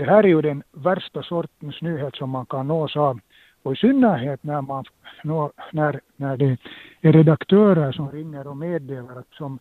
[0.00, 3.20] Det här är ju den värsta sortens nyhet som man kan nås av.
[3.62, 4.84] Och i synnerhet när, man,
[5.72, 6.56] när, när det
[7.00, 9.58] är redaktörer som ringer och meddelar att som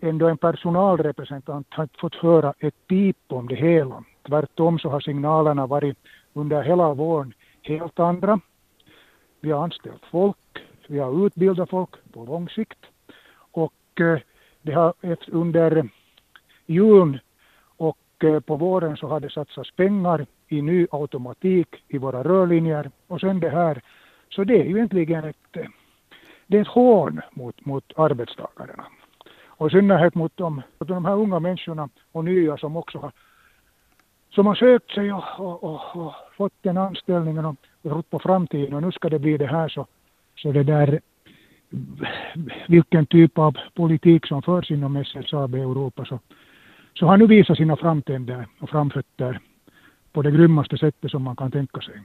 [0.00, 4.04] ändå en personalrepresentant har fått höra ett pip om det hela.
[4.26, 5.98] Tvärtom så har signalerna varit
[6.32, 8.40] under hela våren helt andra.
[9.40, 12.78] Vi har anställt folk, vi har utbildat folk på lång sikt
[13.52, 14.18] och eh,
[14.62, 14.94] det har
[15.28, 15.88] under
[16.66, 17.18] julen
[18.22, 23.20] Eh, på våren så har det satsats pengar i ny automatik i våra rörlinjer och
[23.20, 23.82] sen det här.
[24.28, 25.66] Så det är ju egentligen ett, eh,
[26.46, 28.86] det är ett hån mot, mot arbetstagarna.
[29.46, 33.12] Och i synnerhet mot de, mot de här unga människorna och nya som också har
[34.30, 38.74] som har sökt sig och, och, och, och fått den anställningen och trott på framtiden
[38.74, 39.86] och nu ska det bli det här så,
[40.36, 41.00] så det där
[42.68, 46.18] vilken typ av politik som förs inom SSAB Europa så,
[46.98, 49.40] så har nu visat sina framtänder och framfötter
[50.12, 52.02] på det grymmaste sättet som man kan tänka sig.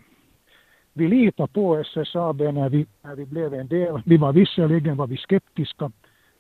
[0.94, 4.02] Vi litar på SSAB när vi, när vi blev en del.
[4.06, 5.92] Vi var visserligen var vi skeptiska,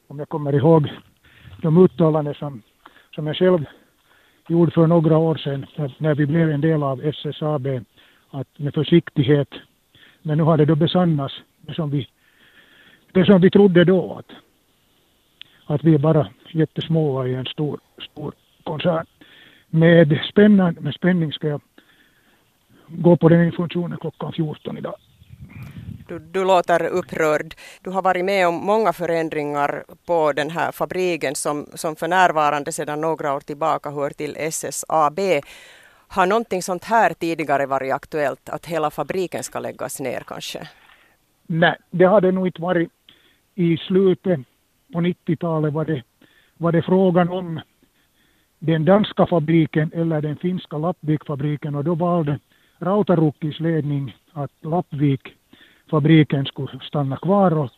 [0.07, 0.91] om jag kommer ihåg
[1.61, 2.61] de uttalanden som,
[3.15, 3.65] som jag själv
[4.47, 5.65] gjorde för några år sedan
[5.97, 7.67] när vi blev en del av SSAB,
[8.29, 9.49] att med försiktighet.
[10.21, 12.07] Men nu har det då besannats, det som vi,
[13.11, 14.31] det som vi trodde då, att,
[15.65, 17.79] att vi är bara jättesmå i en stor,
[18.11, 18.33] stor
[18.71, 19.05] koncern.
[19.69, 21.61] Med, spännan, med spänning ska jag
[22.87, 24.95] gå på den informationen klockan 14 idag.
[26.07, 27.53] Du, du låter upprörd.
[27.83, 32.71] Du har varit med om många förändringar på den här fabriken som, som för närvarande
[32.71, 35.19] sedan några år tillbaka hör till SSAB.
[36.07, 40.69] Har någonting sånt här tidigare varit aktuellt, att hela fabriken ska läggas ner kanske?
[41.47, 42.89] Nej, det har det nog inte varit.
[43.55, 44.39] I slutet
[44.93, 46.03] på 90-talet var det,
[46.57, 47.61] var det frågan om
[48.63, 52.39] den danska fabriken eller den finska Lappvikfabriken och då valde
[52.79, 57.69] Rautarukkis ledning att Lappvikfabriken skulle stanna kvar och,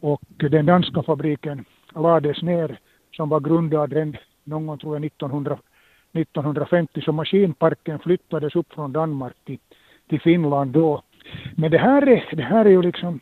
[0.00, 1.64] och den danska fabriken
[1.94, 2.78] lades ner
[3.16, 5.58] som var grundad redan någon gång tror jag 1900,
[6.12, 9.58] 1950 så maskinparken flyttades upp från Danmark till,
[10.08, 11.02] till Finland då.
[11.56, 13.20] Men det här, är, det här är ju liksom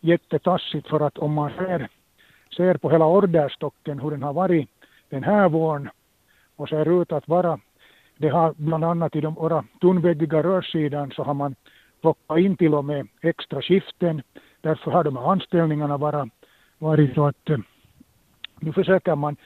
[0.00, 1.88] jättetassigt för att om man ser,
[2.56, 4.68] ser på hela orderstocken hur den har varit
[5.08, 5.90] den här våren
[6.56, 7.58] och ser ut att vara
[8.22, 11.54] det har bland annat i de våra tunnväggiga rörsidan så har man
[12.00, 14.22] plockat in till och med extra skiften.
[14.60, 16.28] Därför har de här anställningarna bara
[16.78, 17.58] varit så att eh,
[18.60, 19.36] nu försöker man,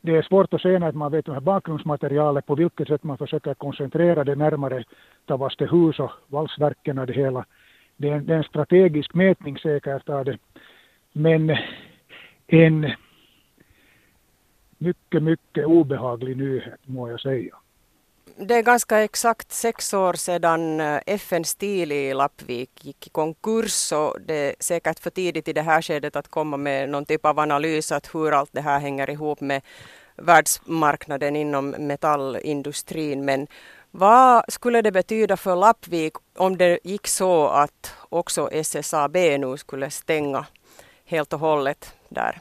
[0.00, 3.18] det är svårt att säga när man vet det här bakgrundsmaterialet på vilket sätt man
[3.18, 4.84] försöker koncentrera det närmare
[5.26, 7.44] Tavastehus och valsverken och det hela.
[7.96, 10.38] Det är, en, det är en strategisk mätning säkert av det.
[11.12, 11.58] Men eh,
[12.46, 12.90] en
[14.78, 17.56] mycket, mycket obehaglig nyhet må jag säga
[18.38, 23.92] det är ganska exakt sex år sedan eh, FN STIL i Lappvik gick i konkurs
[23.92, 27.26] och det är säkert för tidigt i det här skedet att komma med någon typ
[27.26, 29.62] av analys att hur allt det här hänger ihop med
[30.16, 33.24] världsmarknaden inom metallindustrin.
[33.24, 33.46] Men
[33.90, 39.90] vad skulle det betyda för Lappvik om det gick så att också SSAB nu skulle
[39.90, 40.46] stänga
[41.04, 42.38] helt och hållet där?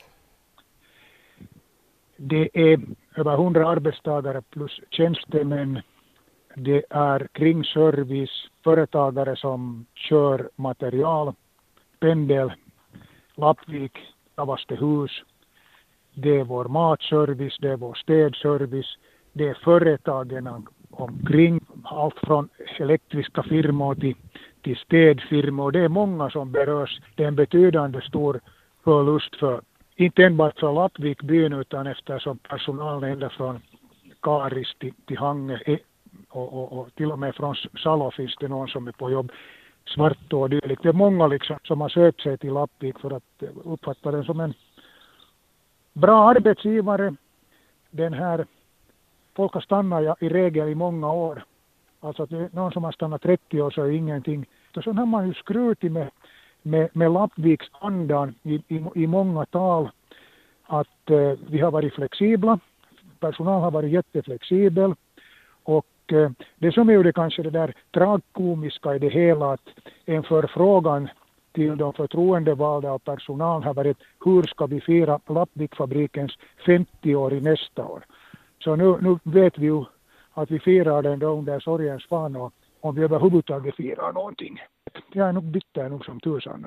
[2.17, 2.79] Det är
[3.15, 5.81] över 100 arbetstagare plus tjänstemän.
[6.55, 11.33] Det är kringservice, företagare som kör material,
[11.99, 12.53] pendel,
[13.35, 13.97] Lappvik,
[14.35, 15.11] Tavastehus.
[16.13, 18.97] Det är vår matservice, det är vår städservice,
[19.33, 22.49] det är företagen omkring, allt från
[22.79, 24.15] elektriska firmor till,
[24.61, 25.71] till städfirmor.
[25.71, 26.99] Det är många som berörs.
[27.15, 28.39] Det är en betydande stor
[28.83, 29.61] förlust för
[29.95, 33.61] inte enbart från Lappvikbyn utan eftersom personalen ända från
[34.21, 35.77] Karis till, till Hange eh,
[36.29, 39.31] och, och, och, till och med från Salo finns det någon som är på jobb
[39.85, 40.83] Svartå och dylikt.
[40.83, 44.23] Det är många liksom som har sökt sig till Lappvik för att eh, uppfatta den
[44.23, 44.53] som en
[45.93, 47.15] bra arbetsgivare.
[47.91, 48.45] Den här,
[49.35, 51.43] folk har stannat i regel i många år.
[51.99, 54.45] Alltså att någon som har stannat 30 år så är ingenting.
[54.73, 56.09] Så har man ju skrutit med
[56.65, 59.89] med, med Lappviks andan i, i, i många tal
[60.63, 62.59] att eh, vi har varit flexibla,
[63.19, 64.95] personal har varit jätteflexibel
[65.63, 69.69] och eh, det som är det kanske det där tragkomiska i det hela att
[70.05, 71.09] en förfrågan
[71.53, 77.41] till de förtroendevalda och personal har varit hur ska vi fira Lappvikfabrikens 50 år i
[77.41, 78.05] nästa år.
[78.63, 79.83] Så nu, nu vet vi ju
[80.33, 84.59] att vi firar den då under sorgens fan och om vi överhuvudtaget firar någonting.
[85.11, 86.65] Jag är nog bitter nog som tusan.